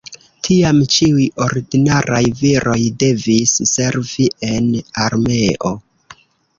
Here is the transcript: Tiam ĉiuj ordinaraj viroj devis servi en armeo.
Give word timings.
Tiam 0.45 0.79
ĉiuj 0.95 1.27
ordinaraj 1.49 2.23
viroj 2.41 2.77
devis 3.05 3.55
servi 3.77 4.29
en 4.53 4.75
armeo. 5.09 5.77